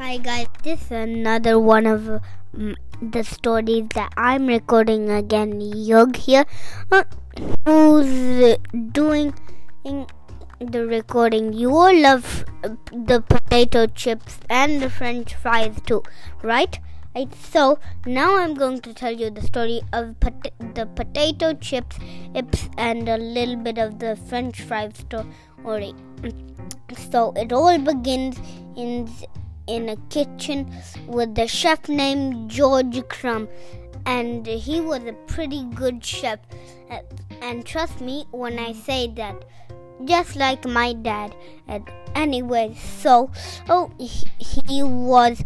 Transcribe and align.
Hi 0.00 0.16
guys, 0.16 0.46
this 0.62 0.80
is 0.84 0.92
another 0.92 1.58
one 1.58 1.84
of 1.84 2.08
um, 2.08 2.74
the 3.02 3.22
stories 3.22 3.84
that 3.94 4.10
I'm 4.16 4.46
recording 4.46 5.10
again. 5.10 5.60
Yug 5.60 6.16
here, 6.16 6.46
uh, 6.90 7.04
who's 7.66 8.56
doing 8.92 9.34
the 10.58 10.86
recording. 10.86 11.52
You 11.52 11.76
all 11.76 11.94
love 11.94 12.46
the 12.62 13.20
potato 13.20 13.88
chips 13.88 14.38
and 14.48 14.80
the 14.80 14.88
French 14.88 15.34
fries 15.34 15.76
too, 15.84 16.02
right? 16.42 16.80
So 17.50 17.78
now 18.06 18.38
I'm 18.38 18.54
going 18.54 18.80
to 18.80 18.94
tell 18.94 19.12
you 19.12 19.28
the 19.28 19.42
story 19.42 19.82
of 19.92 20.18
pot- 20.18 20.48
the 20.76 20.86
potato 20.86 21.52
chips, 21.52 21.98
and 22.78 23.06
a 23.06 23.18
little 23.18 23.56
bit 23.56 23.76
of 23.76 23.98
the 23.98 24.16
French 24.16 24.62
fries 24.62 24.96
story. 24.96 25.92
So 27.10 27.34
it 27.36 27.52
all 27.52 27.78
begins 27.78 28.38
in 28.78 29.06
in 29.70 29.88
a 29.88 29.96
kitchen 30.08 30.70
with 31.06 31.38
a 31.38 31.46
chef 31.46 31.88
named 31.88 32.50
George 32.50 33.00
Crumb. 33.08 33.48
And 34.06 34.46
he 34.46 34.80
was 34.80 35.04
a 35.04 35.12
pretty 35.26 35.64
good 35.74 36.04
chef. 36.04 36.40
And 37.40 37.64
trust 37.64 38.00
me 38.00 38.26
when 38.32 38.58
I 38.58 38.72
say 38.72 39.08
that, 39.14 39.44
just 40.04 40.36
like 40.36 40.66
my 40.66 40.92
dad. 40.92 41.34
And 41.68 41.88
anyway, 42.14 42.74
so 42.74 43.30
oh, 43.68 43.90
he, 43.98 44.26
he 44.38 44.82
was. 44.82 45.44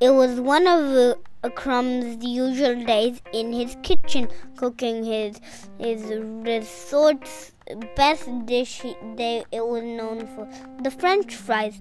It 0.00 0.10
was 0.10 0.40
one 0.40 0.66
of 0.66 1.16
uh, 1.44 1.48
Crumb's 1.50 2.24
usual 2.24 2.84
days 2.84 3.22
in 3.32 3.52
his 3.52 3.76
kitchen, 3.82 4.28
cooking 4.56 5.04
his 5.04 5.40
his 5.78 6.02
resort's 6.12 7.52
best 7.96 8.28
dish. 8.46 8.80
He, 8.80 8.96
they 9.16 9.44
it 9.52 9.64
was 9.66 9.82
known 9.82 10.26
for 10.34 10.48
the 10.82 10.90
French 10.90 11.34
fries. 11.36 11.78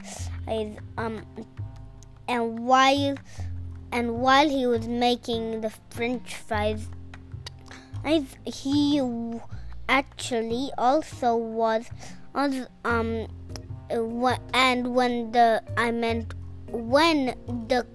His, 0.48 0.78
um, 0.98 1.26
and 2.32 2.60
while 2.60 3.16
and 3.92 4.20
while 4.26 4.50
he 4.50 4.66
was 4.66 4.88
making 4.88 5.62
the 5.62 5.72
french 5.90 6.36
fries 6.36 6.88
he 8.46 9.02
actually 9.88 10.72
also 10.78 11.36
was, 11.36 11.86
was 12.34 12.68
um 12.86 13.28
and 14.54 14.96
when 14.96 15.32
the 15.32 15.62
I 15.78 15.92
meant 15.92 16.34
when 16.72 17.36
the 17.68 17.86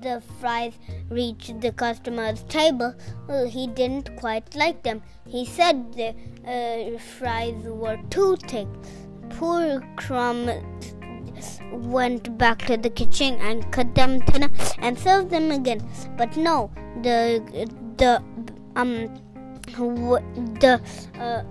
the 0.00 0.20
fries 0.40 0.72
reached 1.08 1.60
the 1.60 1.70
customer's 1.70 2.42
table, 2.44 2.94
well, 3.28 3.46
he 3.46 3.68
didn't 3.68 4.16
quite 4.16 4.56
like 4.56 4.82
them. 4.82 5.02
He 5.28 5.46
said 5.46 5.92
the 5.92 6.08
uh, 6.44 6.98
fries 6.98 7.62
were 7.64 7.98
too 8.10 8.36
thick. 8.36 8.66
Poor 9.30 9.80
Crumb 9.96 10.50
went 11.72 12.36
back 12.38 12.58
to 12.66 12.76
the 12.76 12.90
kitchen 12.90 13.34
and 13.40 13.70
cut 13.72 13.94
them 13.94 14.20
thinner 14.20 14.50
and 14.78 14.98
served 14.98 15.30
them 15.30 15.50
again. 15.50 15.80
But 16.16 16.36
no, 16.36 16.70
the 17.02 17.68
the 17.96 18.22
um 18.76 19.08
the 20.60 20.80
uh, 21.18 21.42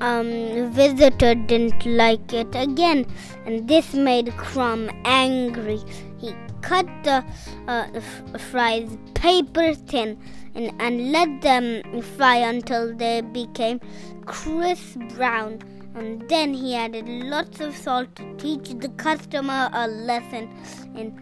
um 0.00 0.72
visitor 0.72 1.34
didn't 1.34 1.84
like 1.86 2.32
it 2.32 2.54
again, 2.54 3.06
and 3.46 3.68
this 3.68 3.94
made 3.94 4.36
Crumb 4.36 4.90
angry. 5.04 5.80
He 6.18 6.34
cut 6.62 6.86
the 7.02 7.24
uh, 7.66 7.86
f- 7.94 8.40
fries 8.40 8.96
paper 9.14 9.74
thin 9.74 10.16
and, 10.54 10.72
and 10.80 11.12
let 11.12 11.42
them 11.42 11.82
fry 12.16 12.36
until 12.36 12.94
they 12.94 13.20
became 13.20 13.80
crisp 14.26 14.98
brown 15.16 15.58
and 15.94 16.28
then 16.28 16.54
he 16.54 16.74
added 16.74 17.08
lots 17.08 17.60
of 17.60 17.76
salt 17.76 18.14
to 18.16 18.36
teach 18.36 18.70
the 18.78 18.88
customer 18.90 19.70
a 19.72 19.86
lesson. 19.86 20.48
And, 20.94 21.20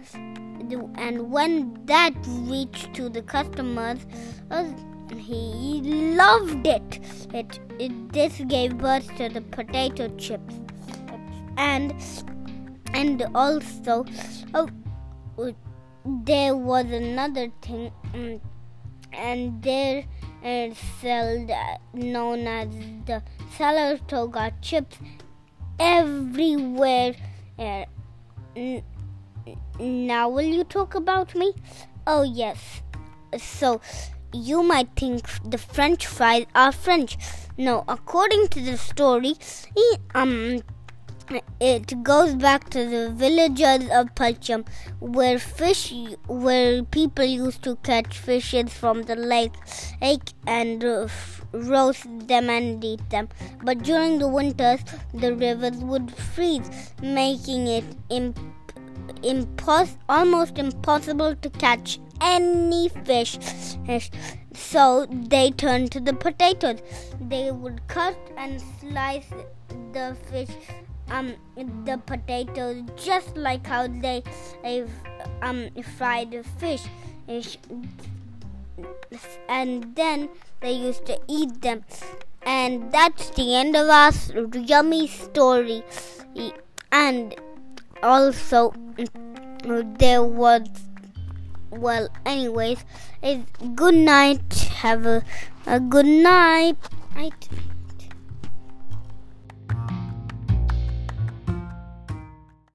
and 0.96 1.30
when 1.30 1.78
that 1.86 2.14
reached 2.26 2.94
to 2.94 3.08
the 3.08 3.22
customers, 3.22 3.98
uh, 4.50 4.68
he 5.16 5.80
loved 6.14 6.66
it. 6.66 7.00
It, 7.34 7.58
it. 7.78 8.12
This 8.12 8.40
gave 8.46 8.78
birth 8.78 9.14
to 9.16 9.28
the 9.28 9.40
potato 9.40 10.08
chips. 10.16 10.54
And 11.56 11.94
and 12.92 13.22
also, 13.34 14.04
oh, 14.54 14.68
there 16.04 16.56
was 16.56 16.86
another 16.86 17.52
thing, 17.62 17.92
um, 18.14 18.40
and 19.12 19.62
there 19.62 20.04
is 20.44 20.76
sold 21.00 21.50
known 21.92 22.46
as 22.46 22.68
the 23.06 23.22
Saratoga 23.56 24.52
chips 24.60 24.98
everywhere. 25.78 27.14
N- 27.58 28.82
now, 29.78 30.28
will 30.28 30.46
you 30.46 30.64
talk 30.64 30.94
about 30.94 31.34
me? 31.34 31.54
Oh, 32.06 32.22
yes. 32.22 32.82
So, 33.38 33.80
you 34.32 34.62
might 34.62 34.88
think 34.96 35.26
the 35.44 35.58
French 35.58 36.06
fries 36.06 36.46
are 36.54 36.72
French. 36.72 37.16
No, 37.56 37.84
according 37.88 38.48
to 38.48 38.60
the 38.60 38.76
story, 38.76 39.34
um, 40.14 40.62
it 41.60 42.02
goes 42.02 42.34
back 42.34 42.70
to 42.70 42.84
the 42.84 43.10
villages 43.10 43.88
of 43.90 44.14
Belgium, 44.14 44.64
where 44.98 45.38
fish, 45.38 45.92
where 46.26 46.82
people 46.82 47.24
used 47.24 47.62
to 47.62 47.76
catch 47.76 48.18
fishes 48.18 48.72
from 48.72 49.02
the 49.02 49.16
lake, 49.16 49.52
lake 50.00 50.32
and 50.46 50.82
roast 51.52 52.06
them 52.26 52.50
and 52.50 52.84
eat 52.84 53.08
them. 53.10 53.28
But 53.62 53.82
during 53.82 54.18
the 54.18 54.28
winters, 54.28 54.80
the 55.14 55.34
rivers 55.34 55.78
would 55.78 56.10
freeze, 56.10 56.70
making 57.02 57.66
it 57.66 57.84
imp- 58.08 58.38
impos- 59.22 59.96
almost 60.08 60.58
impossible 60.58 61.36
to 61.36 61.50
catch 61.50 62.00
any 62.20 62.88
fish. 62.88 63.38
So 64.52 65.06
they 65.10 65.50
turned 65.52 65.92
to 65.92 66.00
the 66.00 66.12
potatoes. 66.12 66.80
They 67.20 67.50
would 67.50 67.86
cut 67.88 68.16
and 68.36 68.60
slice 68.80 69.28
the 69.92 70.16
fish 70.30 70.50
um 71.10 71.34
the 71.56 71.98
potatoes 72.06 72.82
just 72.96 73.36
like 73.36 73.66
how 73.66 73.86
they 73.86 74.22
um 75.42 75.68
fried 75.96 76.30
the 76.30 76.42
fish. 76.58 76.86
And 79.48 79.94
then 79.94 80.28
they 80.60 80.72
used 80.72 81.06
to 81.06 81.18
eat 81.28 81.60
them. 81.60 81.84
And 82.42 82.90
that's 82.92 83.30
the 83.30 83.54
end 83.54 83.76
of 83.76 83.88
our 83.88 84.12
yummy 84.56 85.06
story. 85.06 85.82
And 86.90 87.34
also 88.02 88.72
there 89.98 90.24
was 90.24 90.66
well 91.70 92.08
anyways 92.24 92.84
good 93.74 93.94
night. 93.94 94.54
Have 94.80 95.06
a, 95.06 95.22
a 95.66 95.78
good 95.78 96.06
night. 96.06 96.76
Night 97.14 97.48